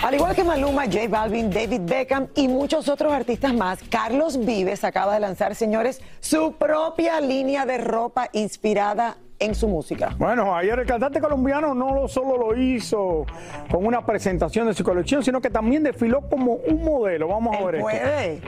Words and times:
Al 0.00 0.14
igual 0.14 0.36
que 0.36 0.44
Maluma, 0.44 0.84
J 0.84 1.08
Balvin, 1.08 1.50
David 1.50 1.80
Beckham 1.82 2.28
y 2.36 2.46
muchos 2.46 2.88
otros 2.88 3.12
artistas 3.12 3.52
más, 3.52 3.80
Carlos 3.90 4.38
Vives 4.44 4.84
acaba 4.84 5.14
de 5.14 5.20
lanzar, 5.20 5.56
señores, 5.56 6.00
su 6.20 6.52
propia 6.52 7.20
línea 7.20 7.66
de 7.66 7.78
ropa 7.78 8.28
inspirada 8.32 9.16
en 9.38 9.54
su 9.54 9.68
música. 9.68 10.14
Bueno, 10.18 10.54
ayer 10.54 10.78
el 10.78 10.86
cantante 10.86 11.20
colombiano 11.20 11.74
no 11.74 12.08
solo 12.08 12.36
lo 12.36 12.56
hizo 12.60 13.24
con 13.70 13.86
una 13.86 14.04
presentación 14.04 14.66
de 14.66 14.74
su 14.74 14.84
colección, 14.84 15.22
sino 15.22 15.40
que 15.40 15.50
también 15.50 15.82
desfiló 15.82 16.22
como 16.28 16.54
un 16.54 16.84
modelo. 16.84 17.28
Vamos 17.28 17.56
a 17.56 17.64
ver 17.64 17.80
puede. 17.80 18.40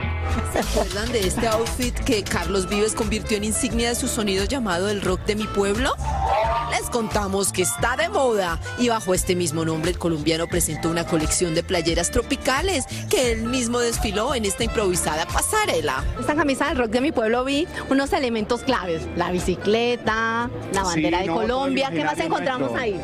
¿Se 0.53 0.59
acuerdan 0.59 1.11
de 1.11 1.19
este 1.19 1.47
outfit 1.47 1.93
que 1.99 2.23
Carlos 2.23 2.69
Vives 2.69 2.93
convirtió 2.93 3.37
en 3.37 3.45
insignia 3.45 3.89
de 3.89 3.95
su 3.95 4.07
sonido 4.07 4.45
llamado 4.45 4.89
el 4.89 5.01
rock 5.01 5.21
de 5.25 5.35
mi 5.35 5.45
pueblo? 5.45 5.91
Les 6.71 6.89
contamos 6.89 7.51
que 7.51 7.61
está 7.61 7.95
de 7.97 8.09
moda 8.09 8.59
y 8.77 8.89
bajo 8.89 9.13
este 9.13 9.35
mismo 9.35 9.65
nombre 9.65 9.91
el 9.91 9.97
colombiano 9.97 10.47
presentó 10.47 10.89
una 10.89 11.05
colección 11.05 11.53
de 11.55 11.63
playeras 11.63 12.11
tropicales 12.11 12.85
que 13.09 13.31
él 13.31 13.43
mismo 13.43 13.79
desfiló 13.79 14.35
en 14.35 14.45
esta 14.45 14.63
improvisada 14.63 15.25
pasarela. 15.25 16.03
Esta 16.19 16.35
camisa 16.35 16.67
del 16.67 16.77
rock 16.77 16.91
de 16.91 17.01
mi 17.01 17.11
pueblo 17.11 17.43
vi 17.43 17.67
unos 17.89 18.13
elementos 18.13 18.61
claves, 18.61 19.07
la 19.15 19.31
bicicleta, 19.31 20.49
la 20.73 20.80
bandera 20.83 21.21
de 21.21 21.27
Colombia, 21.27 21.89
¿qué 21.91 22.03
más 22.03 22.19
encontramos 22.19 22.73
ahí? 22.75 22.99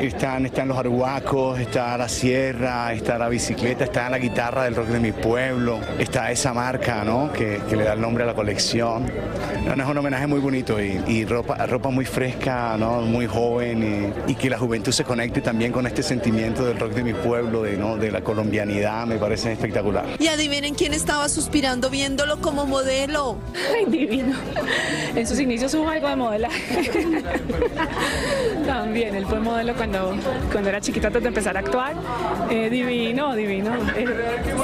Están, 0.00 0.46
están 0.46 0.68
los 0.68 0.78
arhuacos, 0.78 1.58
está 1.60 1.98
la 1.98 2.08
sierra, 2.08 2.92
está 2.92 3.18
la 3.18 3.28
bicicleta, 3.28 3.84
está 3.84 4.08
la 4.08 4.18
guitarra 4.18 4.64
del 4.64 4.74
rock 4.74 4.86
de 4.86 5.00
mi 5.00 5.12
pueblo, 5.12 5.78
está 5.98 6.30
esa 6.30 6.54
marca 6.54 7.04
¿no? 7.04 7.30
que, 7.32 7.60
le 7.70 7.84
da 7.84 7.92
el 7.92 8.00
nombre 8.00 8.24
a 8.24 8.26
la 8.26 8.34
colección. 8.34 9.10
No, 9.76 9.84
es 9.84 9.88
un 9.88 9.98
homenaje 9.98 10.26
muy 10.26 10.40
bonito 10.40 10.80
y, 10.82 11.24
ropa, 11.24 11.54
ropa 11.66 11.90
muy 11.90 12.04
fresca, 12.04 12.76
¿no? 12.76 13.02
muy 13.02 13.26
joven 13.26 14.12
y, 14.26 14.34
que 14.34 14.50
la 14.50 14.58
juventud 14.58 14.90
se 14.90 15.04
conecte 15.04 15.40
también 15.40 15.70
con 15.70 15.86
este 15.86 16.02
sentimiento 16.02 16.64
del 16.64 16.78
rock 16.78 16.92
de 16.92 17.04
mi 17.04 17.12
pueblo, 17.12 17.62
de, 17.62 17.76
¿no? 17.76 17.96
de 17.96 18.10
la 18.10 18.22
colombianidad, 18.22 19.06
me 19.06 19.16
parece 19.16 19.52
espectacular. 19.52 20.06
Y 20.18 20.26
adivinen 20.26 20.74
quién 20.74 20.92
estaba 20.94 21.28
suspirando 21.28 21.88
viéndolo 21.88 22.40
como 22.40 22.66
modelo. 22.66 23.36
Ay, 23.74 23.84
divino. 23.84 24.34
En 25.14 25.26
sus 25.26 25.38
inicios 25.38 25.72
hubo 25.74 25.88
algo 25.88 26.08
de 26.08 26.16
modelaje. 26.16 26.90
También, 28.66 29.14
él 29.14 29.26
fue 29.26 29.40
modelo 29.40 29.74
cuando 29.74 30.00
cuando, 30.50 30.68
era 30.68 30.80
chiquita 30.80 31.08
antes 31.08 31.22
de 31.22 31.28
empezar 31.28 31.56
a 31.56 31.60
actuar. 31.60 31.94
Eh, 32.50 32.70
divino, 32.70 33.34
divino. 33.34 33.72
Eh, 33.96 34.06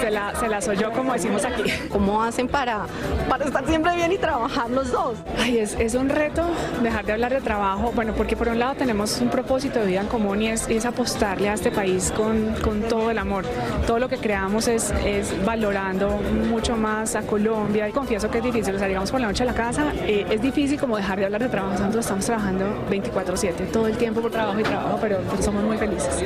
se, 0.00 0.10
la, 0.10 0.34
se 0.34 0.48
la 0.48 0.60
soy 0.60 0.76
yo, 0.76 0.90
como 0.92 1.12
decimos 1.12 1.44
aquí. 1.44 1.64
¿Cómo 1.90 2.22
hacen 2.22 2.48
para, 2.48 2.86
para 3.28 3.44
estar 3.44 3.66
siempre 3.66 3.94
bien 3.94 4.12
y 4.12 4.18
trabajar 4.18 4.70
los 4.70 4.90
dos? 4.90 4.95
Ay, 5.38 5.58
es, 5.58 5.94
un 5.94 6.08
reto 6.08 6.42
dejar 6.82 7.04
de 7.06 7.12
hablar 7.12 7.32
de 7.32 7.40
trabajo. 7.40 7.92
Bueno, 7.94 8.14
porque 8.16 8.36
por 8.36 8.48
un 8.48 8.58
lado 8.58 8.74
tenemos 8.74 9.20
un 9.20 9.28
propósito 9.28 9.80
de 9.80 9.86
vida 9.86 10.00
en 10.00 10.06
común 10.08 10.42
y 10.42 10.48
es, 10.48 10.68
es 10.68 10.84
apostarle 10.84 11.48
a 11.48 11.54
este 11.54 11.70
país 11.70 12.12
con, 12.16 12.54
con, 12.62 12.82
todo 12.82 13.10
el 13.10 13.18
amor. 13.18 13.44
Todo 13.86 13.98
lo 13.98 14.08
que 14.08 14.16
creamos 14.18 14.68
es, 14.68 14.92
es 15.04 15.32
valorando 15.44 16.08
mucho 16.48 16.76
más 16.76 17.14
a 17.14 17.22
Colombia. 17.22 17.88
Y 17.88 17.92
confieso 17.92 18.30
que 18.30 18.38
es 18.38 18.44
difícil, 18.44 18.74
o 18.74 18.78
sea, 18.78 18.88
digamos 18.88 19.10
por 19.10 19.20
la 19.20 19.28
noche 19.28 19.42
a 19.42 19.46
la 19.46 19.54
casa, 19.54 19.92
eh, 20.06 20.26
es 20.30 20.42
difícil 20.42 20.78
como 20.78 20.96
dejar 20.96 21.18
de 21.18 21.26
hablar 21.26 21.42
de 21.42 21.48
trabajo. 21.48 21.74
Nosotros 21.74 22.04
estamos 22.04 22.26
trabajando 22.26 22.66
24/7, 22.90 23.66
todo 23.72 23.86
el 23.86 23.96
tiempo 23.96 24.20
por 24.20 24.30
trabajo 24.30 24.58
y 24.58 24.62
trabajo, 24.62 24.98
pero 25.00 25.18
somos 25.40 25.62
muy 25.62 25.76
felices. 25.76 26.24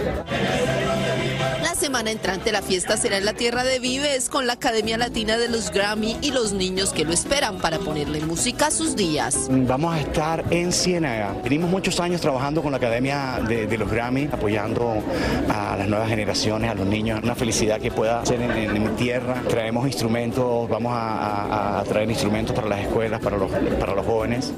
Semana 1.80 2.10
entrante 2.10 2.52
la 2.52 2.60
fiesta 2.60 2.98
será 2.98 3.16
en 3.16 3.24
la 3.24 3.32
Tierra 3.32 3.64
de 3.64 3.78
Vives 3.78 4.28
con 4.28 4.46
la 4.46 4.52
Academia 4.52 4.98
Latina 4.98 5.38
de 5.38 5.48
los 5.48 5.70
Grammy 5.70 6.18
y 6.20 6.30
los 6.30 6.52
niños 6.52 6.92
que 6.92 7.06
lo 7.06 7.12
esperan 7.14 7.56
para 7.56 7.78
ponerle 7.78 8.20
música 8.20 8.66
a 8.66 8.70
sus 8.70 8.96
días. 8.96 9.48
Vamos 9.50 9.94
a 9.94 10.00
estar 10.00 10.44
en 10.50 10.74
Ciénaga. 10.74 11.34
Venimos 11.42 11.70
muchos 11.70 11.98
años 11.98 12.20
trabajando 12.20 12.60
con 12.60 12.72
la 12.72 12.76
Academia 12.76 13.41
de, 13.48 13.78
los 13.78 13.91
Grammy, 13.91 14.28
apoyando 14.30 15.02
a 15.48 15.74
las 15.78 15.88
nuevas 15.88 16.10
generaciones, 16.10 16.70
a 16.70 16.74
los 16.74 16.86
niños. 16.86 17.18
Una 17.22 17.34
felicidad 17.34 17.80
que 17.80 17.91
pueda 17.91 18.26
ser 18.26 18.42
en, 18.42 18.82
mi 18.82 18.91
tierra. 18.91 19.42
Traemos 19.48 19.86
instrumentos, 19.86 20.68
vamos 20.68 20.92
a, 20.94 21.82
traer 21.88 22.10
instrumentos 22.10 22.54
para 22.54 22.68
las 22.68 22.80
escuelas, 22.80 23.22
para 23.22 23.38
los, 23.38 23.50
para 23.50 23.94
los 23.94 24.04
jóvenes. 24.04 24.52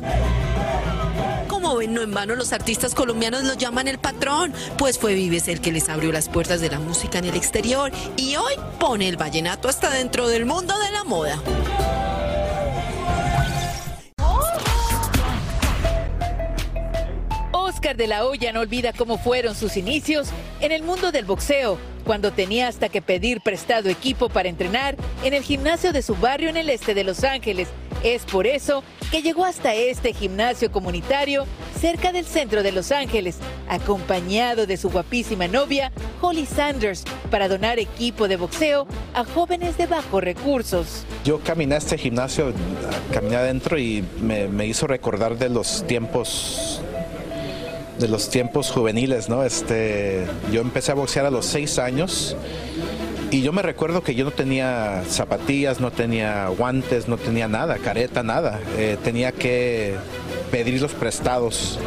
No 1.93 2.01
en 2.01 2.15
vano 2.15 2.35
los 2.37 2.55
artistas 2.55 2.95
colombianos 2.95 3.45
lo 3.45 3.53
llaman 3.53 3.87
el 3.87 3.99
patrón, 3.99 4.55
pues 4.79 4.99
fue 4.99 5.13
Vives 5.13 5.47
el 5.49 5.61
que 5.61 5.73
les 5.73 5.91
abrió 5.91 6.11
las 6.11 6.31
puertas 6.31 6.63
de 6.63 6.71
la 6.71 6.79
música 6.79 7.19
en 7.19 7.27
el 7.27 7.35
exterior 7.35 7.93
y 8.17 8.35
hoy 8.37 8.55
pone 8.81 9.09
el 9.09 9.19
vallenato 9.19 9.69
hasta 9.69 9.91
dentro 9.91 10.27
del 10.27 10.47
mundo 10.47 10.73
de 10.79 10.91
la 10.91 11.05
moda. 11.05 11.43
Oscar 17.53 17.95
de 17.95 18.07
la 18.07 18.25
Hoya 18.25 18.55
no 18.55 18.61
olvida 18.61 18.95
cómo 18.95 19.19
fueron 19.19 19.55
sus 19.55 19.77
inicios 19.77 20.29
en 20.61 20.73
el 20.73 20.83
mundo 20.83 21.13
del 21.13 21.27
boxeo, 21.27 21.79
cuando 22.05 22.33
tenía 22.33 22.69
hasta 22.69 22.89
que 22.89 23.03
pedir 23.03 23.43
prestado 23.43 23.91
equipo 23.91 24.31
para 24.31 24.49
entrenar 24.49 24.97
en 25.25 25.35
el 25.35 25.43
gimnasio 25.43 25.93
de 25.93 26.01
su 26.01 26.15
barrio 26.17 26.49
en 26.49 26.57
el 26.57 26.71
este 26.71 26.95
de 26.95 27.05
Los 27.05 27.23
Ángeles. 27.23 27.69
Es 28.03 28.25
por 28.25 28.47
eso 28.47 28.83
que 29.11 29.23
llegó 29.23 29.45
hasta 29.45 29.75
este 29.75 30.13
gimnasio 30.13 30.73
comunitario 30.73 31.47
cerca 31.83 32.13
del 32.13 32.25
centro 32.25 32.63
de 32.63 32.71
Los 32.71 32.93
Ángeles, 32.93 33.39
acompañado 33.69 34.69
de 34.69 34.77
su 34.77 34.89
guapísima 34.89 35.49
novia, 35.49 35.91
Holly 36.21 36.47
Sanders, 36.47 37.03
para 37.29 37.49
donar 37.49 37.81
equipo 37.81 38.29
de 38.29 38.37
boxeo 38.37 38.87
a 39.15 39.25
jóvenes 39.25 39.77
de 39.79 39.89
bajos 39.89 40.23
recursos. 40.23 41.05
Yo 41.25 41.41
caminé 41.41 41.75
a 41.75 41.79
este 41.79 41.99
gimnasio, 41.99 42.53
caminé 43.13 43.35
adentro 43.35 43.81
y 43.81 44.05
me, 44.21 44.65
hizo 44.65 44.87
recordar 44.87 45.37
de 45.37 45.49
los 45.49 45.85
tiempos 45.89 46.81
de 47.99 48.07
los 48.07 48.31
tiempos 48.31 48.71
juveniles, 48.71 49.29
¿no? 49.29 49.43
Este, 49.43 50.25
yo 50.53 50.61
empecé 50.61 50.93
a 50.93 50.95
boxear 50.95 51.27
a 51.27 51.31
los 51.33 51.47
seis 51.47 51.81
años 51.81 52.37
y 53.33 53.43
yo 53.43 53.53
me 53.53 53.63
recuerdo 53.63 54.03
que 54.03 54.15
yo 54.15 54.25
no 54.25 54.31
tenía 54.31 55.03
zapatillas, 55.09 55.81
no 55.81 55.91
tenía 55.91 56.47
guantes, 56.49 57.09
no 57.09 57.17
tenía 57.17 57.49
nada, 57.49 57.79
careta, 57.79 58.23
nada. 58.23 58.61
Eh, 58.77 58.99
tenía 59.03 59.33
que 59.33 59.95
pedir 60.53 60.83
los 60.83 60.93
prestados. 60.93 61.81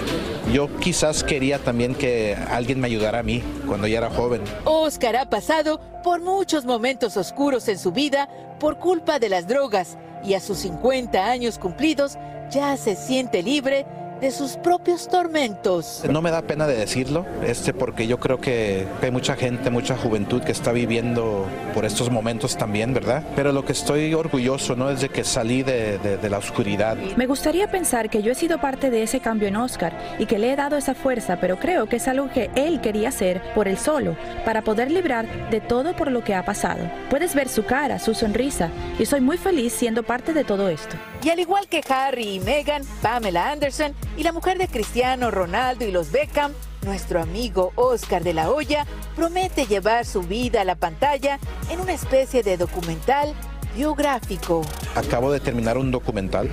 Yo 0.51 0.75
quizás 0.79 1.23
quería 1.23 1.59
también 1.59 1.93
que 1.93 2.35
alguien 2.49 2.79
me 2.79 2.87
ayudara 2.87 3.19
a 3.19 3.23
mí 3.23 3.43
cuando 3.67 3.85
ya 3.85 3.99
era 3.99 4.09
joven. 4.09 4.41
Oscar 4.65 5.15
ha 5.15 5.29
pasado 5.29 5.79
por 6.03 6.19
muchos 6.19 6.65
momentos 6.65 7.15
oscuros 7.15 7.67
en 7.67 7.77
su 7.77 7.91
vida 7.91 8.27
por 8.59 8.79
culpa 8.79 9.19
de 9.19 9.29
las 9.29 9.47
drogas 9.47 9.97
y 10.23 10.33
a 10.33 10.39
sus 10.39 10.57
50 10.59 11.29
años 11.29 11.59
cumplidos 11.59 12.17
ya 12.49 12.75
se 12.75 12.95
siente 12.95 13.43
libre 13.43 13.85
de 14.25 14.31
sus 14.31 14.57
propios 14.57 15.07
tormentos. 15.07 16.01
No 16.09 16.19
me 16.19 16.31
da 16.31 16.41
pena 16.41 16.65
de 16.65 16.75
decirlo, 16.75 17.27
este, 17.45 17.75
porque 17.75 18.07
yo 18.07 18.19
creo 18.19 18.41
que 18.41 18.87
hay 18.99 19.11
mucha 19.11 19.35
gente, 19.35 19.69
mucha 19.69 19.95
juventud 19.95 20.41
que 20.41 20.51
está 20.51 20.71
viviendo 20.71 21.45
por 21.75 21.85
estos 21.85 22.09
momentos 22.09 22.57
también, 22.57 22.91
¿verdad? 22.91 23.23
Pero 23.35 23.51
lo 23.51 23.63
que 23.65 23.73
estoy 23.73 24.15
orgulloso, 24.15 24.75
¿no? 24.75 24.89
Es 24.89 25.01
de 25.01 25.09
que 25.09 25.23
salí 25.23 25.61
de, 25.61 25.99
de 25.99 26.29
la 26.31 26.39
oscuridad. 26.39 26.97
Me 27.15 27.27
gustaría 27.27 27.69
pensar 27.69 28.09
que 28.09 28.23
yo 28.23 28.31
he 28.31 28.35
sido 28.35 28.59
parte 28.59 28.89
de 28.89 29.03
ese 29.03 29.19
cambio 29.19 29.47
en 29.47 29.57
Oscar 29.57 29.95
y 30.17 30.25
que 30.25 30.39
le 30.39 30.51
he 30.51 30.55
dado 30.55 30.75
esa 30.75 30.95
fuerza, 30.95 31.37
pero 31.39 31.59
creo 31.59 31.87
que 31.87 31.97
es 31.97 32.07
algo 32.07 32.27
que 32.31 32.49
él 32.55 32.81
quería 32.81 33.09
hacer 33.09 33.43
por 33.53 33.67
él 33.67 33.77
solo, 33.77 34.17
para 34.43 34.63
poder 34.63 34.89
librar 34.89 35.51
de 35.51 35.61
todo 35.61 35.95
por 35.95 36.09
lo 36.09 36.23
que 36.23 36.33
ha 36.33 36.43
pasado. 36.43 36.89
Puedes 37.11 37.35
ver 37.35 37.47
su 37.47 37.63
cara, 37.63 37.99
su 37.99 38.15
sonrisa, 38.15 38.71
y 38.97 39.05
soy 39.05 39.21
muy 39.21 39.37
feliz 39.37 39.71
siendo 39.71 40.01
parte 40.01 40.33
de 40.33 40.43
todo 40.43 40.67
esto. 40.67 40.95
Y 41.23 41.29
al 41.29 41.39
igual 41.39 41.67
que 41.67 41.83
Harry 41.89 42.35
y 42.35 42.39
Meghan, 42.39 42.83
Pamela 43.01 43.51
Anderson 43.51 43.93
y 44.17 44.23
la 44.23 44.31
mujer 44.31 44.57
de 44.57 44.67
Cristiano 44.67 45.31
Ronaldo 45.31 45.85
y 45.85 45.91
los 45.91 46.11
Beckham, 46.11 46.51
nuestro 46.85 47.21
amigo 47.21 47.71
Oscar 47.75 48.23
de 48.23 48.33
la 48.33 48.49
Hoya 48.49 48.85
promete 49.15 49.65
llevar 49.65 50.05
su 50.05 50.21
vida 50.21 50.61
a 50.61 50.65
la 50.65 50.75
pantalla 50.75 51.39
en 51.69 51.79
una 51.79 51.93
especie 51.93 52.43
de 52.43 52.57
documental 52.57 53.33
biográfico. 53.75 54.61
Acabo 54.95 55.31
de 55.31 55.39
terminar 55.39 55.77
un 55.77 55.91
documental 55.91 56.49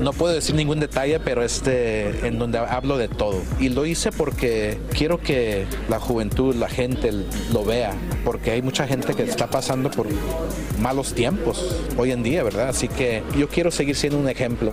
no 0.00 0.12
puedo 0.12 0.34
decir 0.34 0.54
ningún 0.54 0.80
detalle, 0.80 1.20
pero 1.20 1.42
este, 1.42 2.26
en 2.26 2.38
donde 2.38 2.58
hablo 2.58 2.98
de 2.98 3.08
todo. 3.08 3.40
Y 3.58 3.68
lo 3.68 3.86
hice 3.86 4.12
porque 4.12 4.78
quiero 4.90 5.18
que 5.18 5.66
la 5.88 6.00
juventud, 6.00 6.54
la 6.54 6.68
gente 6.68 7.10
lo 7.52 7.64
vea, 7.64 7.94
porque 8.24 8.50
hay 8.50 8.62
mucha 8.62 8.86
gente 8.86 9.14
que 9.14 9.22
está 9.22 9.48
pasando 9.48 9.90
por 9.90 10.06
malos 10.80 11.14
tiempos 11.14 11.80
hoy 11.96 12.12
en 12.12 12.22
día, 12.22 12.42
¿verdad? 12.42 12.68
Así 12.68 12.88
que 12.88 13.22
yo 13.36 13.48
quiero 13.48 13.70
seguir 13.70 13.96
siendo 13.96 14.18
un 14.18 14.28
ejemplo. 14.28 14.72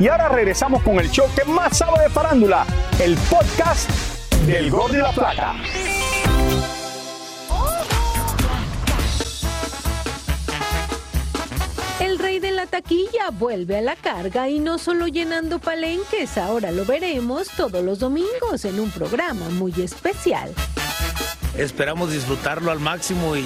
Y 0.00 0.06
ahora 0.06 0.28
regresamos 0.28 0.82
con 0.82 1.00
el 1.00 1.10
show 1.10 1.26
que 1.34 1.44
más 1.44 1.78
sabe 1.78 2.04
de 2.04 2.08
farándula, 2.08 2.64
el 3.00 3.16
podcast 3.28 3.90
del 4.46 4.70
Gol 4.70 4.92
de 4.92 4.98
la 4.98 5.10
Plata. 5.10 5.56
El 11.98 12.16
rey 12.20 12.38
de 12.38 12.52
la 12.52 12.66
taquilla 12.66 13.30
vuelve 13.32 13.78
a 13.78 13.82
la 13.82 13.96
carga 13.96 14.48
y 14.48 14.60
no 14.60 14.78
solo 14.78 15.08
llenando 15.08 15.58
palenques, 15.58 16.38
ahora 16.38 16.70
lo 16.70 16.84
veremos 16.84 17.48
todos 17.56 17.84
los 17.84 17.98
domingos 17.98 18.64
en 18.64 18.78
un 18.78 18.92
programa 18.92 19.48
muy 19.50 19.72
especial. 19.82 20.54
Esperamos 21.56 22.12
disfrutarlo 22.12 22.70
al 22.70 22.78
máximo 22.78 23.36
y, 23.36 23.44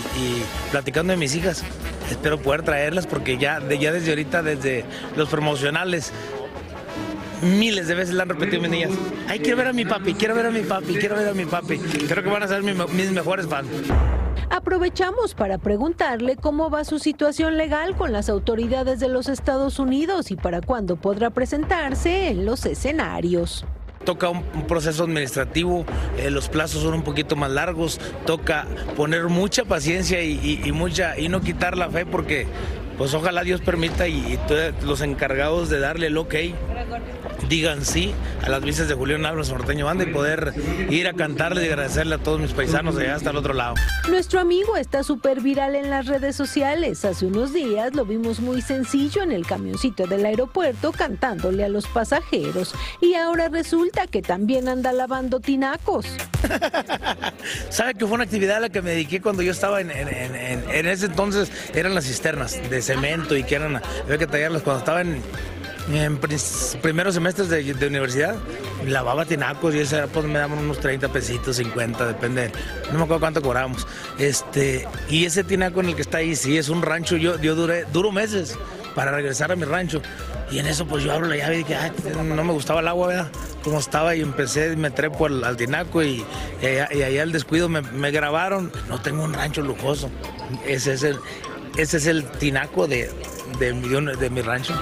platicando 0.71 1.15
de 1.15 1.17
mis 1.17 1.35
hijas. 1.35 1.65
Espero 2.11 2.39
poder 2.43 2.63
traerlas 2.63 3.07
porque 3.07 3.39
ya, 3.39 3.59
ya 3.71 3.91
desde 3.91 4.11
ahorita, 4.11 4.43
desde 4.43 4.85
los 5.17 5.31
promocionales, 5.31 6.13
miles 7.43 7.89
de 7.89 7.95
veces 7.95 8.15
le 8.15 8.23
han 8.23 8.29
repetido 8.29 8.63
mis 8.63 8.71
niñas. 8.71 8.91
Ay, 9.29 9.41
quiero 9.41 9.57
ver 9.57 9.69
a 9.69 9.73
mi 9.73 9.85
papi, 9.85 10.15
quiero 10.15 10.35
ver 10.35 10.47
a 10.47 10.51
mi 10.51 10.63
papi, 10.63 10.95
quiero 10.95 11.17
ver 11.17 11.29
a 11.29 11.35
mi 11.35 11.45
papi. 11.45 11.79
Creo 11.79 12.23
que 12.23 12.31
van 12.31 12.43
a 12.43 12.49
ser 12.49 12.63
mis, 12.63 13.11
mejores 13.11 13.47
fans. 13.47 13.69
Aprovechamos 14.51 15.35
para 15.35 15.59
preguntarle 15.59 16.37
cómo 16.37 16.71
va 16.71 16.85
su 16.85 16.99
situación 16.99 17.57
legal 17.57 17.97
con 17.97 18.13
las 18.13 18.29
autoridades 18.29 19.01
de 19.01 19.09
los 19.09 19.29
Estados 19.29 19.79
Unidos 19.79 20.31
y 20.31 20.37
para 20.37 20.61
cuándo 20.61 20.97
podrá 20.97 21.31
presentarse 21.31 22.29
en 22.29 22.45
los 22.45 22.65
escenarios 22.67 23.65
toca 24.05 24.29
un, 24.31 24.43
proceso 24.67 25.05
administrativo, 25.05 25.87
eh, 26.19 26.29
los 26.29 26.49
plazos 26.49 26.83
son 26.83 26.95
un 26.95 27.03
poquito 27.05 27.37
más 27.37 27.53
largos, 27.53 28.01
toca 28.27 28.67
poner 28.97 29.29
mucha 29.29 29.65
paciencia 29.65 30.21
y, 30.25 30.73
mucha 30.73 31.17
y 31.17 31.29
no 31.29 31.41
quitar 31.41 31.79
la 31.79 31.89
fe 31.89 32.05
porque 32.05 32.49
pues 32.99 33.15
ojalá 33.15 33.45
Dios 33.45 33.61
permita 33.61 34.09
y, 34.09 34.15
y 34.15 34.85
los 34.85 35.03
encargados 35.03 35.71
de 35.71 35.79
darle 35.79 36.09
el 36.09 36.19
ok 36.19 36.35
digan 37.49 37.85
sí 37.85 38.15
a 38.43 38.49
las 38.49 38.63
visas 38.63 38.89
de 38.89 38.95
Julián 38.95 39.25
Álvarez 39.27 39.51
Norteño 39.51 39.87
Banda 39.87 40.05
y 40.05 40.13
poder 40.13 40.53
ir 40.91 41.09
a 41.09 41.13
cantarle 41.13 41.65
y 41.65 41.69
agradecerle 41.69 42.17
a 42.17 42.19
todos 42.19 42.41
mis 42.41 42.53
paisanos 42.53 42.97
allá 42.97 43.15
hasta 43.15 43.31
el 43.31 43.37
otro 43.37 43.55
lado. 43.55 43.75
Nuestro 44.09 44.41
amigo 44.41 44.77
está 44.77 45.03
súper 45.03 45.41
viral 45.41 45.75
en 45.75 45.91
las 45.91 46.07
redes 46.07 46.37
sociales. 46.37 47.05
Hace 47.05 47.27
unos 47.27 47.53
días 47.53 47.95
lo 47.95 48.05
vimos 48.05 48.41
muy 48.41 48.63
sencillo 48.63 49.23
en 49.23 49.33
el 49.33 49.47
camioncito 49.47 50.07
del 50.07 50.25
aeropuerto 50.25 50.93
cantándole 50.93 51.65
a 51.65 51.69
los 51.69 51.87
pasajeros 51.87 52.75
y 53.01 53.15
ahora 53.15 53.49
resulta 53.49 54.07
que 54.07 54.23
también 54.23 54.69
anda 54.69 54.93
lavando 54.93 55.41
tinacos. 55.41 56.07
¿Sabe 57.71 57.95
que 57.95 58.07
fue 58.07 58.15
una 58.15 58.25
actividad 58.25 58.57
a 58.57 58.61
la 58.61 58.69
que 58.69 58.83
me 58.83 58.91
dediqué 58.91 59.21
cuando 59.21 59.43
yo 59.43 59.53
estaba 59.53 59.81
en, 59.81 59.91
en, 59.91 60.87
ese 60.87 61.07
entonces? 61.07 61.51
Eran 61.75 61.95
las 61.95 62.05
cisternas 62.05 62.59
de 62.69 62.83
cemento 62.83 63.37
y 63.37 63.45
que 63.45 63.55
eran, 63.55 63.81
había 64.05 64.19
que 64.19 64.27
tallarlas 64.27 64.63
cuando 64.63 64.81
estaba 64.81 65.01
en 65.01 65.23
en 65.91 66.19
primeros 66.81 67.15
semestres 67.15 67.49
de, 67.49 67.87
universidad 67.87 68.37
lavaba 68.87 69.25
tinacos 69.25 69.75
y 69.75 69.81
ese 69.81 70.07
pues 70.09 70.25
me 70.27 70.39
daban 70.39 70.59
unos 70.59 70.79
30 70.79 71.09
pesitos, 71.09 71.57
50, 71.57 72.07
depende. 72.07 72.53
No 72.93 72.99
me 72.99 73.05
acuerdo 73.05 73.21
cuánto 73.21 73.43
cobramos. 73.43 73.87
Este, 74.19 74.87
y 75.09 75.25
ese 75.25 75.45
tinaco 75.45 75.81
en 75.81 75.89
el 75.89 75.97
que 75.97 76.03
está 76.03 76.19
ahí, 76.19 76.37
sí, 76.37 76.57
es 76.57 76.69
un 76.69 76.83
rancho. 76.83 77.17
Yo, 77.17 77.39
yo 77.41 77.55
duré, 77.55 77.85
duro 77.93 78.13
meses 78.13 78.57
para 78.95 79.11
regresar 79.11 79.51
a 79.53 79.57
mi 79.57 79.65
rancho. 79.65 80.01
Y 80.51 80.59
en 80.59 80.67
eso 80.67 80.87
pues 80.87 81.03
yo 81.03 81.13
abro 81.13 81.27
la 81.27 81.37
llave 81.37 81.57
y 81.57 81.59
dije, 81.59 81.77
no 82.15 82.45
me 82.45 82.53
gustaba 82.53 82.81
el 82.81 82.89
agua, 82.89 83.09
¿verdad? 83.09 83.33
Como 83.65 83.79
estaba 83.79 84.15
y 84.15 84.21
empecé, 84.21 84.77
me 84.77 84.91
trepo 84.91 85.27
al, 85.27 85.43
al 85.45 85.57
tinaco 85.57 86.03
y, 86.03 86.25
y, 86.63 87.03
allá 87.03 87.23
al 87.23 87.33
descuido 87.33 87.69
me, 87.69 88.11
grabaron. 88.11 88.71
No 88.89 89.01
tengo 89.01 89.25
un 89.25 89.33
rancho 89.33 89.63
lujoso. 89.63 90.11
Ese 90.67 90.93
es 90.93 91.03
el, 91.03 91.19
ese 91.77 91.97
es 91.97 92.07
el 92.07 92.25
tinaco 92.25 92.87
de, 92.87 93.11
de, 93.59 93.73
de 93.73 94.31
mi 94.31 94.43
rancho. 94.43 94.75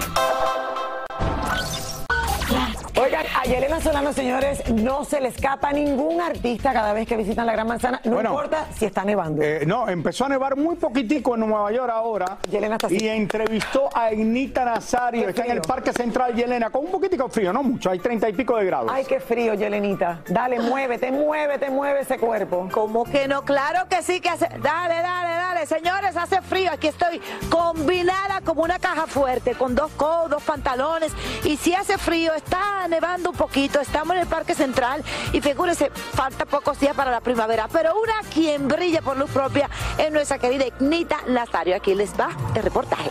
Yelena 3.51 3.81
Solano, 3.81 4.13
señores, 4.13 4.63
no 4.71 5.05
se 5.05 5.21
le 5.21 5.27
escapa 5.27 5.73
ningún 5.73 6.21
artista 6.21 6.73
cada 6.73 6.93
vez 6.93 7.09
que 7.09 7.17
visitan 7.17 7.45
la 7.47 7.53
Gran 7.53 7.67
Manzana, 7.67 8.01
no 8.05 8.21
importa 8.21 8.69
si 8.73 8.85
está 8.85 9.05
nevando. 9.05 9.43
Eh, 9.43 9.65
no, 9.67 9.89
empezó 9.89 10.27
a 10.27 10.29
nevar 10.29 10.57
muy 10.57 10.77
poquitico 10.77 11.35
en 11.35 11.41
Nueva 11.41 11.73
York 11.73 11.91
ahora. 11.93 12.39
Yelena 12.49 12.77
está 12.77 12.87
Y 12.89 13.09
entrevistó 13.09 13.89
a 13.93 14.13
Ignita 14.13 14.65
Nazario, 14.65 15.29
está 15.29 15.45
en 15.47 15.51
el 15.51 15.63
Parque 15.63 15.93
Central 15.93 16.33
Yelena, 16.37 16.71
con 16.71 16.85
un 16.85 16.93
poquitico 16.93 17.29
frío, 17.29 17.53
no 17.53 17.65
mucho, 17.65 17.91
hay 17.91 17.99
treinta 17.99 18.29
y 18.29 18.35
pico 18.35 18.57
de 18.57 18.67
grados. 18.67 18.89
Ay, 18.95 19.05
qué 19.05 19.19
frío, 19.19 19.55
Yelenita. 19.55 20.21
Dale, 20.29 20.61
muévete, 20.61 21.11
muévete, 21.11 21.71
mueve 21.71 22.03
ese 22.03 22.19
cuerpo. 22.19 22.69
¿Cómo 22.71 23.03
que 23.03 23.27
no? 23.27 23.43
Claro 23.43 23.89
que 23.89 24.01
sí 24.03 24.21
que 24.21 24.29
hace. 24.29 24.47
Dale, 24.63 25.03
dale, 25.03 25.35
dale. 25.35 25.67
Señores, 25.67 26.17
hace 26.17 26.41
frío. 26.41 26.71
Aquí 26.71 26.87
estoy 26.87 27.21
combinada 27.51 28.43
como 28.45 28.63
una 28.63 28.79
caja 28.79 29.09
fuerte, 29.09 29.57
con 29.57 29.75
dos 29.75 29.91
codos, 29.97 30.31
dos 30.31 30.43
pantalones. 30.45 31.13
Y 31.43 31.57
si 31.57 31.75
hace 31.75 31.99
frío, 31.99 32.33
está 32.33 32.87
nevando 32.89 33.31
un 33.31 33.40
poquito, 33.41 33.81
estamos 33.81 34.17
en 34.17 34.21
el 34.21 34.29
Parque 34.29 34.55
Central 34.55 35.03
y 35.33 35.41
figúrese, 35.41 35.91
falta 36.13 36.45
pocos 36.45 36.79
días 36.79 36.95
para 36.95 37.11
la 37.11 37.23
primavera, 37.23 37.69
pero 37.73 37.95
una 37.99 38.13
quien 38.35 38.69
brilla 38.69 39.01
por 39.01 39.17
luz 39.17 39.31
propia 39.31 39.71
es 39.97 40.13
nuestra 40.13 40.39
querida 40.39 40.67
Ignita 40.67 41.17
Nazario. 41.27 41.75
Aquí 41.75 41.95
les 41.95 42.13
va 42.13 42.37
el 42.55 42.63
reportaje. 42.63 43.09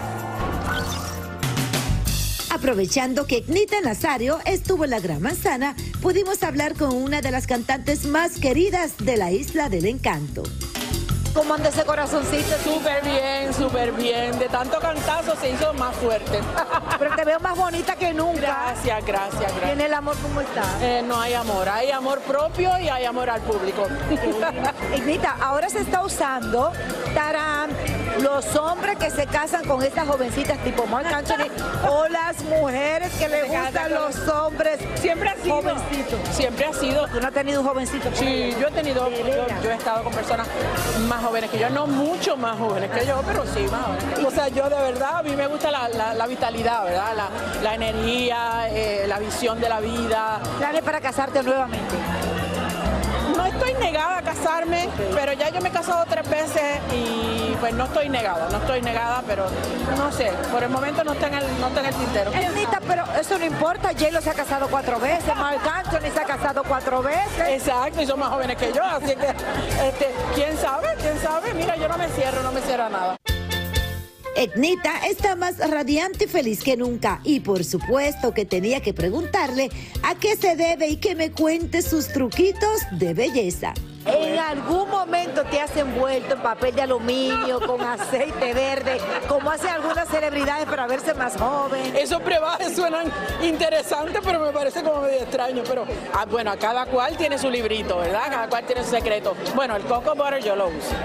Aprovechando 2.51 3.25
que 3.25 3.39
Ignita 3.39 3.81
Nazario 3.81 4.37
estuvo 4.45 4.83
en 4.83 4.91
la 4.91 4.99
Gran 4.99 5.19
Manzana, 5.19 5.75
pudimos 5.99 6.43
hablar 6.43 6.75
con 6.75 6.93
una 6.93 7.21
de 7.21 7.31
las 7.31 7.47
cantantes 7.47 8.05
más 8.05 8.39
queridas 8.39 8.97
de 8.99 9.17
la 9.17 9.31
Isla 9.31 9.67
del 9.69 9.87
Encanto. 9.87 10.43
¿Cómo 11.39 11.53
anda 11.53 11.69
ese 11.69 11.85
corazoncito? 11.85 12.57
Súper 12.65 13.01
bien, 13.01 13.53
súper 13.53 13.93
bien. 13.93 14.37
De 14.37 14.49
tanto 14.49 14.77
cantazo 14.77 15.37
se 15.37 15.51
hizo 15.51 15.73
más 15.75 15.95
fuerte. 15.95 16.37
Pero 16.99 17.15
te 17.15 17.23
veo 17.23 17.39
más 17.39 17.57
bonita 17.57 17.95
que 17.95 18.13
nunca. 18.13 18.41
Gracias, 18.41 19.05
gracias, 19.05 19.39
gracias. 19.39 19.63
¿Tiene 19.63 19.85
el 19.85 19.93
amor 19.93 20.17
cómo 20.21 20.41
está? 20.41 20.63
Eh, 20.81 21.01
no 21.01 21.17
hay 21.17 21.35
amor, 21.35 21.69
hay 21.69 21.91
amor 21.91 22.19
propio 22.19 22.77
y 22.81 22.89
hay 22.89 23.05
amor 23.05 23.29
al 23.29 23.39
público. 23.39 23.87
Ignita, 24.97 25.37
ahora 25.39 25.69
se 25.69 25.79
está 25.79 26.03
usando 26.03 26.73
tarán, 27.13 27.69
los 28.21 28.55
hombres 28.55 28.97
que 28.97 29.09
se 29.09 29.25
casan 29.25 29.65
con 29.65 29.83
estas 29.83 30.07
jovencitas 30.07 30.57
tipo 30.63 30.85
Mark 30.87 31.07
Anthony 31.07 31.47
o 31.89 32.07
las 32.07 32.41
mujeres 32.43 33.11
que 33.13 33.27
le 33.27 33.43
gustan 33.43 33.93
los 33.93 34.27
hombres. 34.27 34.79
Siempre 34.95 35.29
ha 35.29 35.35
sido. 35.35 35.55
Jovencito. 35.61 36.17
Siempre 36.31 36.65
ha 36.65 36.73
sido. 36.73 37.07
¿Tú 37.07 37.19
no 37.19 37.27
has 37.27 37.33
tenido 37.33 37.61
un 37.61 37.67
jovencito? 37.67 38.09
Sí, 38.13 38.55
yo 38.59 38.67
he 38.67 38.71
tenido, 38.71 39.09
yo, 39.63 39.71
he 39.71 39.75
estado 39.75 40.03
con 40.03 40.13
personas 40.13 40.47
más 41.07 41.23
jóvenes 41.23 41.49
que 41.49 41.59
yo, 41.59 41.69
no 41.69 41.87
mucho 41.87 42.35
más 42.37 42.57
jóvenes 42.57 42.91
que 42.91 43.05
yo, 43.05 43.21
pero 43.25 43.45
sí 43.45 43.65
más 43.71 43.85
jóvenes. 43.85 44.25
O 44.25 44.31
sea, 44.31 44.47
yo 44.49 44.69
de 44.69 44.75
verdad, 44.75 45.17
a 45.17 45.23
mí 45.23 45.35
me 45.35 45.47
gusta 45.47 45.71
la, 45.71 46.27
vitalidad, 46.27 46.83
¿verdad? 46.83 47.29
La, 47.63 47.75
energía, 47.75 48.67
eh, 48.69 49.05
la 49.07 49.19
visión 49.19 49.59
de 49.59 49.69
la 49.69 49.79
vida. 49.79 50.39
¿Planes 50.57 50.83
para 50.83 51.01
casarte 51.01 51.41
nuevamente? 51.43 51.95
Estoy 53.59 53.73
negada 53.73 54.19
a 54.19 54.21
casarme, 54.21 54.87
pero 55.13 55.33
ya 55.33 55.49
yo 55.49 55.59
me 55.59 55.67
he 55.67 55.71
casado 55.73 56.05
tres 56.09 56.29
veces 56.29 56.79
y 56.93 57.53
pues 57.59 57.73
no 57.73 57.83
estoy 57.83 58.07
negada, 58.07 58.47
no 58.49 58.57
estoy 58.59 58.81
negada, 58.81 59.21
pero 59.27 59.47
no 59.97 60.09
sé, 60.13 60.31
por 60.49 60.63
el 60.63 60.69
momento 60.69 61.03
no 61.03 61.11
está 61.11 61.27
en 61.27 61.33
el, 61.33 61.59
no 61.59 61.67
está 61.67 61.81
en 61.81 61.85
el 61.87 61.93
tintero. 61.93 62.31
pero 62.87 63.03
eso 63.19 63.37
no 63.37 63.43
importa, 63.43 63.89
J-Lo 63.89 64.21
se 64.21 64.29
ha 64.29 64.33
casado 64.33 64.69
cuatro 64.69 64.97
veces, 64.97 65.35
Mark 65.35 65.59
Anthony 65.67 66.09
se 66.09 66.21
ha 66.21 66.23
casado 66.23 66.63
cuatro 66.63 67.03
veces. 67.03 67.49
Exacto, 67.49 68.01
y 68.01 68.05
son 68.05 68.19
más 68.19 68.29
jóvenes 68.29 68.55
que 68.55 68.71
yo, 68.71 68.81
así 68.81 69.13
que, 69.13 69.27
este, 69.27 70.15
quién 70.35 70.57
sabe, 70.57 70.95
quién 71.01 71.19
sabe, 71.19 71.53
mira, 71.53 71.75
yo 71.75 71.89
no 71.89 71.97
me 71.97 72.07
cierro, 72.07 72.41
no 72.41 72.53
me 72.53 72.61
cierro 72.61 72.89
nada. 72.89 73.17
Etnita 74.39 75.05
está 75.05 75.35
más 75.35 75.57
radiante 75.57 76.23
y 76.23 76.27
feliz 76.29 76.63
que 76.63 76.77
nunca 76.77 77.19
y 77.25 77.41
por 77.41 77.65
supuesto 77.65 78.33
que 78.33 78.45
tenía 78.45 78.79
que 78.79 78.93
preguntarle 78.93 79.69
a 80.01 80.15
qué 80.15 80.37
se 80.37 80.55
debe 80.55 80.87
y 80.87 80.95
que 80.95 81.13
me 81.13 81.29
cuente 81.29 81.81
sus 81.81 82.07
truquitos 82.07 82.79
de 82.91 83.13
belleza. 83.13 83.73
¿En 84.11 84.39
algún 84.39 84.89
momento 84.89 85.43
te 85.43 85.61
has 85.61 85.75
envuelto 85.77 86.33
en 86.33 86.41
papel 86.41 86.73
de 86.75 86.81
aluminio 86.81 87.59
con 87.65 87.81
aceite 87.81 88.53
verde, 88.53 88.99
como 89.27 89.51
hacen 89.51 89.69
algunas 89.69 90.07
celebridades 90.07 90.65
para 90.65 90.87
verse 90.87 91.13
más 91.13 91.37
joven? 91.37 91.95
Esos 91.95 92.23
brebajes 92.23 92.75
suenan 92.75 93.11
interesantes, 93.41 94.19
pero 94.23 94.39
me 94.39 94.51
parece 94.51 94.81
como 94.81 95.01
medio 95.01 95.19
extraño. 95.19 95.63
Pero 95.67 95.85
ah, 96.13 96.25
bueno, 96.25 96.51
a 96.51 96.57
cada 96.57 96.85
cual 96.87 97.15
tiene 97.17 97.37
su 97.37 97.49
librito, 97.49 97.99
¿verdad? 97.99 98.23
Cada 98.29 98.49
cual 98.49 98.63
tiene 98.65 98.83
su 98.83 98.89
secreto. 98.89 99.35
Bueno, 99.55 99.75
el 99.75 99.83
coco 99.83 100.15
butter 100.15 100.43
yo 100.43 100.55
lo 100.55 100.67
uso. 100.67 100.95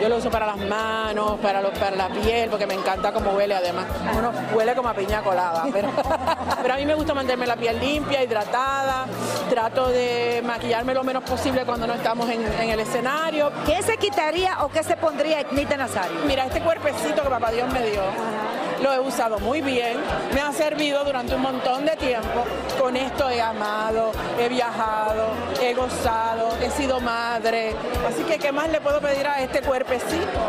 Yo 0.00 0.08
lo 0.08 0.16
uso 0.16 0.30
para 0.30 0.46
las 0.46 0.58
manos, 0.58 1.38
para, 1.40 1.60
para 1.72 1.96
la 1.96 2.08
piel, 2.08 2.48
porque 2.48 2.66
me 2.66 2.74
encanta 2.74 3.12
cómo 3.12 3.32
huele 3.32 3.54
además. 3.54 3.86
Uno 4.16 4.32
huele 4.54 4.74
como 4.74 4.88
a 4.88 4.94
piña 4.94 5.22
colada. 5.22 5.64
Pero, 5.72 5.90
pero 6.62 6.74
a 6.74 6.76
mí 6.78 6.86
me 6.86 6.94
gusta 6.94 7.12
mantenerme 7.12 7.46
la 7.46 7.56
piel 7.56 7.78
limpia, 7.78 8.22
hidratada. 8.22 9.06
Trato 9.50 9.88
de 9.88 10.42
maquillarme 10.44 10.94
lo 10.94 11.04
menos 11.04 11.22
posible 11.22 11.64
cuando 11.64 11.86
no 11.86 11.94
estamos 11.94 12.28
en 12.30 12.45
en, 12.60 12.70
el 12.70 12.80
escenario. 12.80 13.52
¿Qué 13.64 13.82
se 13.82 13.96
quitaría 13.96 14.64
o 14.64 14.68
qué 14.68 14.82
se 14.82 14.96
pondría 14.96 15.40
Etnita 15.40 15.76
Nazario? 15.76 16.20
Mira, 16.26 16.46
este 16.46 16.60
cuerpecito 16.60 17.22
que 17.22 17.28
papá 17.28 17.50
Dios 17.50 17.72
me 17.72 17.90
dio, 17.90 18.02
lo 18.82 18.92
he 18.92 19.00
usado 19.00 19.38
muy 19.38 19.60
bien, 19.60 19.98
me 20.34 20.40
ha 20.40 20.52
servido 20.52 21.04
durante 21.04 21.34
un 21.34 21.42
montón 21.42 21.84
de 21.86 21.96
tiempo. 21.96 22.44
Con 22.80 22.96
esto 22.96 23.28
he 23.30 23.40
amado, 23.40 24.12
he 24.38 24.48
viajado, 24.48 25.28
he 25.60 25.74
gozado, 25.74 26.56
he 26.62 26.70
sido 26.70 27.00
madre. 27.00 27.74
Así 28.08 28.22
que, 28.22 28.38
¿qué 28.38 28.52
más 28.52 28.70
le 28.70 28.80
puedo 28.80 29.00
pedir 29.00 29.26
a 29.26 29.40
este 29.40 29.60
cuerpecito? 29.62 30.40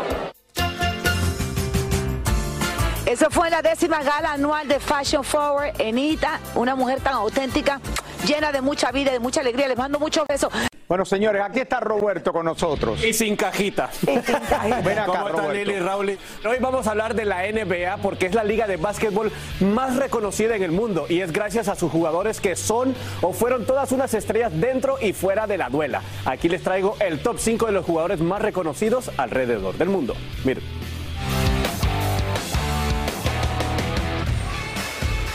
Eso 3.08 3.30
fue 3.30 3.48
la 3.48 3.62
décima 3.62 4.02
gala 4.02 4.32
anual 4.32 4.68
de 4.68 4.78
Fashion 4.78 5.24
Forward. 5.24 5.80
Enita, 5.80 6.40
una 6.54 6.74
mujer 6.74 7.00
tan 7.00 7.14
auténtica, 7.14 7.80
llena 8.26 8.52
de 8.52 8.60
mucha 8.60 8.90
vida 8.92 9.10
y 9.10 9.14
de 9.14 9.20
mucha 9.20 9.40
alegría. 9.40 9.68
Les 9.68 9.76
mando 9.76 9.98
muchos 9.98 10.26
besos. 10.26 10.52
Bueno, 10.88 11.04
señores, 11.04 11.42
aquí 11.44 11.60
está 11.60 11.80
Roberto 11.80 12.32
con 12.32 12.46
nosotros. 12.46 13.04
Y 13.04 13.12
sin 13.12 13.36
cajita. 13.36 13.90
Y 14.02 14.06
sin 14.06 14.20
cajita. 14.22 14.80
Ven 14.80 14.98
acá, 14.98 15.06
¿Cómo 15.06 15.28
están 15.28 15.52
Lili 15.52 15.74
y 15.74 15.78
Raúl? 15.80 16.18
Hoy 16.48 16.56
vamos 16.60 16.86
a 16.86 16.92
hablar 16.92 17.14
de 17.14 17.26
la 17.26 17.42
NBA 17.42 17.98
porque 17.98 18.24
es 18.24 18.34
la 18.34 18.42
liga 18.42 18.66
de 18.66 18.78
básquetbol 18.78 19.30
más 19.60 19.96
reconocida 19.96 20.56
en 20.56 20.62
el 20.62 20.72
mundo 20.72 21.04
y 21.08 21.20
es 21.20 21.30
gracias 21.30 21.68
a 21.68 21.74
sus 21.74 21.92
jugadores 21.92 22.40
que 22.40 22.56
son 22.56 22.94
o 23.20 23.34
fueron 23.34 23.66
todas 23.66 23.92
unas 23.92 24.14
estrellas 24.14 24.50
dentro 24.58 24.96
y 24.98 25.12
fuera 25.12 25.46
de 25.46 25.58
la 25.58 25.68
duela. 25.68 26.00
Aquí 26.24 26.48
les 26.48 26.62
traigo 26.62 26.96
el 27.00 27.20
top 27.20 27.36
5 27.38 27.66
de 27.66 27.72
los 27.72 27.84
jugadores 27.84 28.20
más 28.20 28.40
reconocidos 28.40 29.10
alrededor 29.18 29.76
del 29.76 29.90
mundo. 29.90 30.14
Miren. 30.44 30.77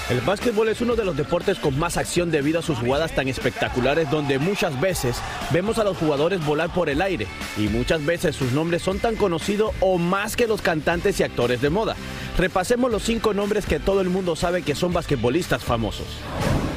El 0.09 0.19
básquetbol 0.19 0.67
es 0.67 0.81
uno 0.81 0.97
de 0.97 1.05
los 1.05 1.15
deportes 1.15 1.59
con 1.59 1.79
más 1.79 1.95
acción 1.95 2.29
debido 2.29 2.59
a 2.59 2.61
sus 2.61 2.77
jugadas 2.77 3.15
tan 3.15 3.29
espectaculares 3.29 4.11
donde 4.11 4.37
muchas 4.37 4.79
veces 4.81 5.15
vemos 5.51 5.77
a 5.77 5.85
los 5.85 5.97
jugadores 5.97 6.45
volar 6.45 6.73
por 6.73 6.89
el 6.89 7.01
aire 7.01 7.25
y 7.57 7.69
muchas 7.69 8.05
veces 8.05 8.35
sus 8.35 8.51
nombres 8.51 8.81
son 8.81 8.99
tan 8.99 9.15
conocidos 9.15 9.71
o 9.79 9.97
más 9.97 10.35
que 10.35 10.45
los 10.45 10.61
cantantes 10.61 11.19
y 11.19 11.23
actores 11.23 11.61
de 11.61 11.69
moda. 11.69 11.95
Repasemos 12.37 12.91
los 12.91 13.03
cinco 13.03 13.33
nombres 13.33 13.65
que 13.65 13.79
todo 13.79 14.01
el 14.01 14.09
mundo 14.09 14.35
sabe 14.35 14.61
que 14.61 14.75
son 14.75 14.91
basquetbolistas 14.91 15.63
famosos. 15.63 16.07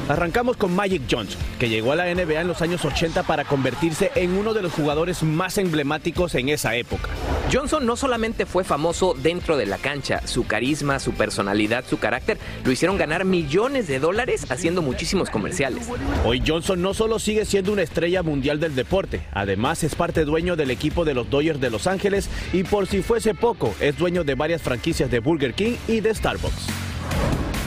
Arrancamos 0.07 0.55
con 0.55 0.73
Magic 0.73 1.01
Johnson, 1.11 1.41
que 1.59 1.67
llegó 1.67 1.91
a 1.91 1.97
la 1.97 2.05
NBA 2.05 2.39
en 2.39 2.47
los 2.47 2.61
años 2.61 2.85
80 2.85 3.23
para 3.23 3.43
convertirse 3.43 4.09
en 4.15 4.37
uno 4.37 4.53
de 4.53 4.61
los 4.61 4.71
jugadores 4.71 5.21
más 5.21 5.57
emblemáticos 5.57 6.33
en 6.35 6.47
esa 6.47 6.75
época. 6.75 7.09
Johnson 7.51 7.85
no 7.85 7.95
solamente 7.95 8.45
fue 8.45 8.65
famoso 8.65 9.13
dentro 9.13 9.55
de 9.55 9.65
la 9.65 9.77
cancha, 9.77 10.27
su 10.27 10.45
carisma, 10.45 10.99
su 10.99 11.13
personalidad, 11.13 11.85
su 11.87 11.97
carácter 11.97 12.37
lo 12.65 12.71
hicieron 12.73 12.97
ganar 12.97 13.23
millones 13.23 13.87
de 13.87 13.99
dólares 13.99 14.51
haciendo 14.51 14.81
muchísimos 14.81 15.29
comerciales. 15.29 15.87
Hoy 16.25 16.43
Johnson 16.45 16.81
no 16.81 16.93
solo 16.93 17.19
sigue 17.19 17.45
siendo 17.45 17.71
una 17.71 17.83
estrella 17.83 18.21
mundial 18.21 18.59
del 18.59 18.75
deporte, 18.75 19.21
además 19.31 19.81
es 19.83 19.95
parte 19.95 20.25
dueño 20.25 20.57
del 20.57 20.71
equipo 20.71 21.05
de 21.05 21.13
los 21.13 21.29
Dodgers 21.29 21.61
de 21.61 21.69
Los 21.69 21.87
Ángeles 21.87 22.29
y 22.51 22.63
por 22.63 22.85
si 22.85 23.01
fuese 23.01 23.33
poco, 23.33 23.73
es 23.79 23.97
dueño 23.97 24.25
de 24.25 24.35
varias 24.35 24.61
franquicias 24.61 25.09
de 25.09 25.19
Burger 25.19 25.53
King 25.53 25.77
y 25.87 26.01
de 26.01 26.13
Starbucks. 26.13 26.86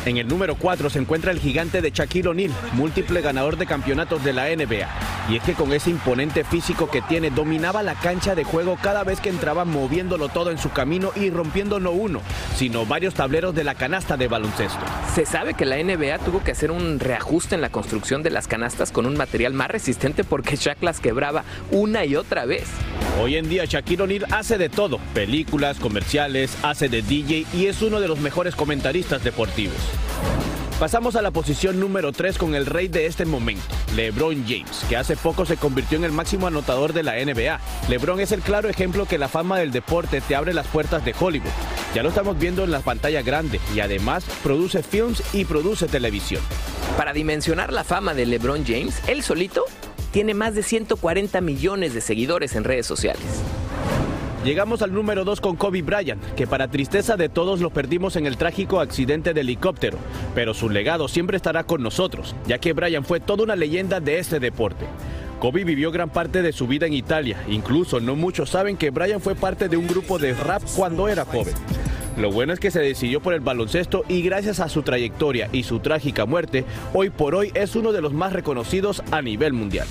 En 0.07 0.17
el 0.17 0.27
número 0.27 0.55
4 0.55 0.89
se 0.89 0.99
encuentra 0.99 1.31
el 1.31 1.39
gigante 1.39 1.83
de 1.83 1.91
Shaquille 1.91 2.29
O'Neal, 2.29 2.53
múltiple 2.73 3.21
ganador 3.21 3.59
de 3.59 3.67
campeonatos 3.67 4.25
de 4.25 4.33
la 4.33 4.47
NBA. 4.47 4.89
Y 5.29 5.37
es 5.37 5.43
que 5.43 5.53
con 5.53 5.75
ese 5.75 5.91
imponente 5.91 6.43
físico 6.43 6.91
que 6.91 7.03
tiene, 7.03 7.31
dominaba 7.31 7.83
la 7.83 7.95
cancha 7.95 8.35
de 8.35 8.45
juego 8.45 8.79
cada 8.83 9.05
vez 9.05 9.21
que 9.21 9.29
entraba 9.29 9.67
moviéndolo 9.67 10.31
todo 10.31 10.51
en 10.51 10.57
su 10.57 10.71
camino 10.71 11.13
y 11.15 11.29
rompiendo 11.29 11.81
no 11.81 11.91
uno, 11.91 12.23
sino 12.57 12.87
varios 12.87 13.13
tableros 13.13 13.55
de 13.55 13.63
la 13.63 13.75
canasta 13.75 14.17
de 14.17 14.27
baloncesto. 14.27 14.81
Se 15.15 15.27
sabe 15.27 15.53
que 15.53 15.67
la 15.67 15.77
NBA 15.77 16.19
tuvo 16.21 16.43
que 16.43 16.53
hacer 16.53 16.71
un 16.71 16.99
reajuste 16.99 17.55
en 17.55 17.61
la 17.61 17.71
construcción 17.71 18.23
de 18.23 18.31
las 18.31 18.49
canastas 18.49 18.93
con 18.93 19.05
un 19.05 19.19
material 19.19 19.53
más 19.53 19.69
resistente 19.69 20.25
porque 20.25 20.57
Shaq 20.57 20.83
las 20.83 21.01
quebraba 21.01 21.45
una 21.71 22.07
y 22.07 22.17
otra 22.17 22.47
vez. 22.47 22.65
Hoy 23.21 23.37
en 23.37 23.51
día 23.51 23.67
Shaquille 23.67 24.03
O'Neal 24.03 24.27
hace 24.31 24.57
de 24.57 24.71
todo, 24.71 24.99
películas, 25.13 25.79
comerciales, 25.79 26.57
hace 26.63 26.89
de 26.89 27.03
DJ 27.03 27.47
y 27.53 27.67
es 27.67 27.83
uno 27.83 28.01
de 28.01 28.09
los 28.09 28.19
mejores 28.19 28.57
comentaristas 28.57 29.23
deportivos. 29.23 29.77
Pasamos 30.81 31.15
a 31.15 31.21
la 31.21 31.31
posición 31.31 31.79
número 31.79 32.11
3 32.11 32.39
con 32.39 32.55
el 32.55 32.65
rey 32.65 32.89
de 32.89 33.05
este 33.05 33.27
momento, 33.27 33.63
LeBron 33.95 34.47
James, 34.49 34.83
que 34.89 34.97
hace 34.97 35.15
poco 35.15 35.45
se 35.45 35.59
convirtió 35.59 35.99
en 35.99 36.05
el 36.05 36.11
máximo 36.13 36.47
anotador 36.47 36.95
de 36.95 37.03
la 37.03 37.23
NBA. 37.23 37.61
LeBron 37.91 38.19
es 38.19 38.33
el 38.33 38.41
claro 38.41 38.71
ejemplo 38.71 39.05
que 39.05 39.19
la 39.19 39.29
fama 39.29 39.59
del 39.59 39.73
deporte 39.73 40.23
te 40.23 40.35
abre 40.35 40.55
las 40.55 40.67
puertas 40.67 41.05
de 41.05 41.15
Hollywood. 41.21 41.51
Ya 41.95 42.03
lo 42.03 42.09
estamos 42.09 42.39
viendo 42.39 42.65
en 42.65 42.71
la 42.71 42.81
pantalla 42.81 43.21
grande 43.21 43.61
y 43.75 43.81
además 43.81 44.25
produce 44.43 44.83
films 44.83 45.23
y 45.35 45.45
produce 45.45 45.87
televisión. 45.87 46.43
Para 46.97 47.13
dimensionar 47.13 47.75
la 47.75 47.85
fama 47.85 48.15
de 48.15 48.25
LeBron 48.25 48.65
James, 48.65 49.03
él 49.07 49.23
solito 49.23 49.65
tiene 50.13 50.33
más 50.33 50.55
de 50.55 50.63
140 50.63 51.43
millones 51.43 51.93
de 51.93 52.01
seguidores 52.01 52.57
en 52.57 52.65
redes 52.65 52.87
sociales. 52.87 53.43
Llegamos 54.45 54.81
al 54.81 54.95
número 54.95 55.27
2 55.27 55.39
con 55.43 55.57
Kobe 55.57 55.83
Bryant, 55.83 56.25
que 56.35 56.47
para 56.47 56.69
tristeza 56.69 57.19
de 57.19 57.29
todos 57.29 57.61
lo 57.61 57.69
perdimos 57.69 58.17
en 58.17 58.25
el 58.25 58.39
trágico 58.39 58.81
accidente 58.81 59.35
de 59.35 59.43
helicóptero, 59.43 59.99
pero 60.35 60.55
su 60.55 60.71
legado 60.71 61.09
siempre 61.09 61.37
estará 61.37 61.65
con 61.65 61.83
nosotros, 61.83 62.35
ya 62.47 62.57
que 62.57 62.73
Bryant 62.73 63.07
fue 63.07 63.21
toda 63.21 63.45
una 63.45 63.55
leyenda 63.55 64.01
de 64.01 64.19
este 64.19 64.41
deporte. 64.41 64.87
Kobe 65.41 65.65
vivió 65.65 65.93
gran 65.93 66.09
parte 66.09 66.41
de 66.41 66.53
su 66.53 66.67
vida 66.67 66.87
en 66.87 66.95
Italia, 66.95 67.45
incluso 67.49 68.01
no 68.01 68.17
muchos 68.17 68.49
saben 68.49 68.79
que 68.79 68.89
Bryant 68.89 69.23
fue 69.23 69.35
parte 69.35 69.69
de 69.69 69.77
un 69.77 69.87
grupo 69.87 70.19
de 70.19 70.33
rap 70.33 70.63
cuando 70.75 71.07
era 71.09 71.27
joven. 71.27 71.55
Lo 72.17 72.33
bueno 72.33 72.55
es 72.55 72.61
que 72.61 72.71
se 72.71 72.81
decidió 72.81 73.21
por 73.21 73.35
el 73.35 73.41
baloncesto 73.41 74.05
y 74.09 74.23
gracias 74.23 74.59
a 74.61 74.71
su 74.71 74.83
trayectoria 74.83 75.51
y 75.53 75.65
su 75.65 75.81
trágica 75.81 76.25
muerte, 76.25 76.65
hoy 76.95 77.11
por 77.11 77.35
hoy 77.35 77.51
es 77.53 77.77
uno 77.77 77.93
de 77.93 78.01
los 78.01 78.15
más 78.15 78.33
reconocidos 78.33 79.03
a 79.11 79.21
nivel 79.21 79.53
mundial. 79.53 79.87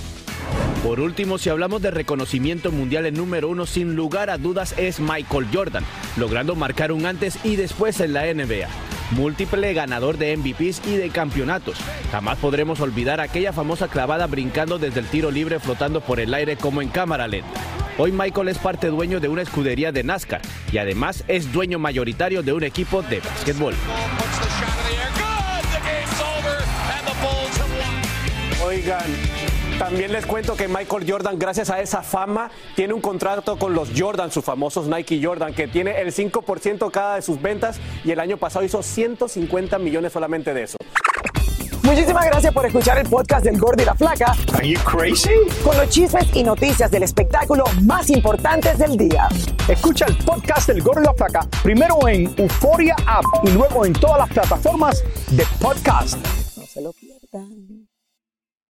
Por 0.83 1.01
último, 1.01 1.37
si 1.37 1.49
hablamos 1.49 1.81
de 1.81 1.91
reconocimiento 1.91 2.71
mundial, 2.71 3.05
el 3.05 3.13
número 3.13 3.49
uno 3.49 3.65
sin 3.65 3.95
lugar 3.95 4.29
a 4.29 4.37
dudas 4.37 4.73
es 4.77 5.01
Michael 5.01 5.47
Jordan, 5.53 5.83
logrando 6.15 6.55
marcar 6.55 6.93
un 6.93 7.05
antes 7.05 7.37
y 7.43 7.57
después 7.57 7.99
en 7.99 8.13
la 8.13 8.23
NBA. 8.33 8.67
Múltiple 9.11 9.73
ganador 9.73 10.17
de 10.17 10.37
MVPs 10.37 10.87
y 10.87 10.95
de 10.95 11.09
campeonatos. 11.09 11.77
Jamás 12.11 12.37
podremos 12.37 12.79
olvidar 12.79 13.19
aquella 13.19 13.51
famosa 13.51 13.89
clavada 13.89 14.25
brincando 14.27 14.79
desde 14.79 15.01
el 15.01 15.07
tiro 15.07 15.31
libre 15.31 15.59
flotando 15.59 15.99
por 15.99 16.21
el 16.21 16.33
aire 16.33 16.55
como 16.55 16.81
en 16.81 16.87
cámara 16.87 17.27
lenta. 17.27 17.59
Hoy 17.97 18.13
Michael 18.13 18.47
es 18.47 18.57
parte 18.57 18.87
dueño 18.87 19.19
de 19.19 19.27
una 19.27 19.41
escudería 19.41 19.91
de 19.91 20.05
NASCAR 20.05 20.41
y 20.71 20.77
además 20.77 21.25
es 21.27 21.51
dueño 21.51 21.77
mayoritario 21.77 22.41
de 22.41 22.53
un 22.53 22.63
equipo 22.63 23.01
de 23.01 23.19
básquetbol. 23.19 23.73
Oigan, 28.63 29.38
también 29.79 30.11
les 30.11 30.25
cuento 30.25 30.57
que 30.57 30.67
Michael 30.67 31.09
Jordan, 31.09 31.39
gracias 31.39 31.69
a 31.69 31.79
esa 31.79 32.03
fama, 32.03 32.51
tiene 32.75 32.93
un 32.93 32.99
contrato 32.99 33.57
con 33.57 33.73
los 33.73 33.89
Jordan, 33.97 34.29
sus 34.29 34.43
famosos 34.43 34.87
Nike 34.87 35.21
Jordan, 35.23 35.53
que 35.53 35.69
tiene 35.69 36.01
el 36.01 36.13
5% 36.13 36.91
cada 36.91 37.15
de 37.15 37.21
sus 37.21 37.41
ventas 37.41 37.79
y 38.03 38.11
el 38.11 38.19
año 38.19 38.35
pasado 38.35 38.65
hizo 38.65 38.83
150 38.83 39.79
millones 39.79 40.11
solamente 40.11 40.53
de 40.53 40.63
eso. 40.63 40.77
Muchísimas 41.81 42.25
gracias 42.25 42.53
por 42.53 42.65
escuchar 42.65 42.99
el 42.99 43.07
podcast 43.09 43.45
del 43.45 43.57
Gordo 43.57 43.81
y 43.81 43.85
la 43.85 43.95
Flaca. 43.95 44.35
Are 44.53 44.67
you 44.67 44.79
crazy? 44.81 45.31
Con 45.63 45.77
los 45.77 45.89
chismes 45.89 46.27
y 46.35 46.43
noticias 46.43 46.91
del 46.91 47.03
espectáculo 47.03 47.63
más 47.83 48.09
importantes 48.09 48.77
del 48.77 48.97
día. 48.97 49.29
Escucha 49.67 50.05
el 50.05 50.17
podcast 50.17 50.67
del 50.67 50.83
Gordo 50.83 51.01
y 51.01 51.05
la 51.05 51.13
Flaca 51.13 51.47
primero 51.63 52.05
en 52.07 52.31
Euforia 52.37 52.95
App 53.07 53.23
y 53.43 53.51
luego 53.51 53.85
en 53.85 53.93
todas 53.93 54.19
las 54.19 54.29
plataformas 54.29 55.03
de 55.31 55.45
podcast. 55.61 56.17
No 56.57 56.65
se 56.65 56.81
lo 56.81 56.91
pierdan. 56.91 57.78